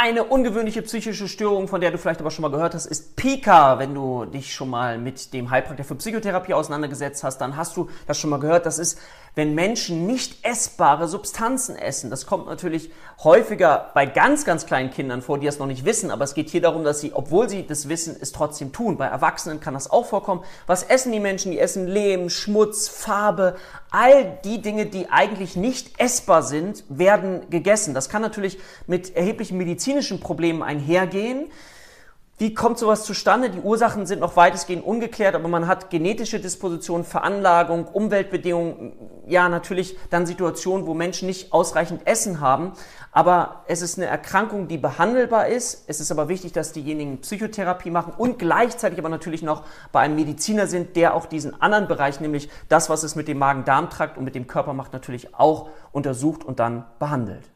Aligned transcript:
Eine 0.00 0.22
ungewöhnliche 0.22 0.80
psychische 0.82 1.26
Störung, 1.26 1.66
von 1.66 1.80
der 1.80 1.90
du 1.90 1.98
vielleicht 1.98 2.20
aber 2.20 2.30
schon 2.30 2.42
mal 2.42 2.52
gehört 2.52 2.72
hast, 2.72 2.86
ist 2.86 3.16
Pika. 3.16 3.80
Wenn 3.80 3.96
du 3.96 4.26
dich 4.26 4.54
schon 4.54 4.70
mal 4.70 4.96
mit 4.96 5.32
dem 5.32 5.50
Heilpraktiker 5.50 5.88
für 5.88 5.96
Psychotherapie 5.96 6.54
auseinandergesetzt 6.54 7.24
hast, 7.24 7.38
dann 7.38 7.56
hast 7.56 7.76
du 7.76 7.88
das 8.06 8.16
schon 8.16 8.30
mal 8.30 8.38
gehört. 8.38 8.64
Das 8.64 8.78
ist, 8.78 9.00
wenn 9.34 9.56
Menschen 9.56 10.06
nicht 10.06 10.46
essbare 10.46 11.08
Substanzen 11.08 11.74
essen. 11.74 12.10
Das 12.10 12.26
kommt 12.26 12.46
natürlich 12.46 12.92
häufiger 13.24 13.90
bei 13.92 14.06
ganz, 14.06 14.44
ganz 14.44 14.66
kleinen 14.66 14.90
Kindern 14.90 15.20
vor, 15.20 15.40
die 15.40 15.46
das 15.46 15.58
noch 15.58 15.66
nicht 15.66 15.84
wissen. 15.84 16.12
Aber 16.12 16.22
es 16.22 16.34
geht 16.34 16.48
hier 16.48 16.60
darum, 16.60 16.84
dass 16.84 17.00
sie, 17.00 17.12
obwohl 17.12 17.48
sie 17.48 17.66
das 17.66 17.88
wissen, 17.88 18.16
es 18.20 18.30
trotzdem 18.30 18.72
tun. 18.72 18.98
Bei 18.98 19.06
Erwachsenen 19.06 19.58
kann 19.58 19.74
das 19.74 19.90
auch 19.90 20.06
vorkommen. 20.06 20.44
Was 20.68 20.84
essen 20.84 21.10
die 21.10 21.18
Menschen? 21.18 21.50
Die 21.50 21.58
essen 21.58 21.88
Lehm, 21.88 22.30
Schmutz, 22.30 22.86
Farbe. 22.86 23.56
All 23.90 24.38
die 24.44 24.62
Dinge, 24.62 24.86
die 24.86 25.10
eigentlich 25.10 25.56
nicht 25.56 25.98
essbar 26.00 26.44
sind, 26.44 26.84
werden 26.88 27.50
gegessen. 27.50 27.94
Das 27.94 28.08
kann 28.08 28.22
natürlich 28.22 28.58
mit 28.86 29.16
erheblichen 29.16 29.58
Medizin 29.58 29.87
medizinischen 29.88 30.20
Problemen 30.20 30.62
einhergehen. 30.62 31.46
Wie 32.36 32.54
kommt 32.54 32.78
sowas 32.78 33.04
zustande? 33.04 33.50
Die 33.50 33.58
Ursachen 33.58 34.06
sind 34.06 34.20
noch 34.20 34.36
weitestgehend 34.36 34.84
ungeklärt, 34.84 35.34
aber 35.34 35.48
man 35.48 35.66
hat 35.66 35.90
genetische 35.90 36.38
Disposition, 36.38 37.02
Veranlagung, 37.02 37.86
Umweltbedingungen, 37.88 38.92
ja 39.26 39.48
natürlich 39.48 39.96
dann 40.10 40.24
Situationen, 40.24 40.86
wo 40.86 40.94
Menschen 40.94 41.26
nicht 41.26 41.52
ausreichend 41.52 42.06
Essen 42.06 42.38
haben. 42.40 42.74
Aber 43.10 43.64
es 43.66 43.82
ist 43.82 43.98
eine 43.98 44.06
Erkrankung, 44.06 44.68
die 44.68 44.78
behandelbar 44.78 45.48
ist. 45.48 45.84
Es 45.88 46.00
ist 46.00 46.12
aber 46.12 46.28
wichtig, 46.28 46.52
dass 46.52 46.72
diejenigen 46.72 47.22
Psychotherapie 47.22 47.90
machen 47.90 48.12
und 48.16 48.38
gleichzeitig 48.38 48.98
aber 49.00 49.08
natürlich 49.08 49.42
noch 49.42 49.64
bei 49.90 50.00
einem 50.00 50.14
Mediziner 50.14 50.68
sind, 50.68 50.94
der 50.96 51.14
auch 51.14 51.26
diesen 51.26 51.60
anderen 51.60 51.88
Bereich, 51.88 52.20
nämlich 52.20 52.50
das, 52.68 52.88
was 52.88 53.02
es 53.02 53.16
mit 53.16 53.26
dem 53.26 53.38
Magen-Darm-Trakt 53.38 54.18
und 54.18 54.24
mit 54.24 54.36
dem 54.36 54.46
Körper 54.46 54.74
macht, 54.74 54.92
natürlich 54.92 55.34
auch 55.34 55.70
untersucht 55.90 56.44
und 56.44 56.60
dann 56.60 56.84
behandelt. 57.00 57.50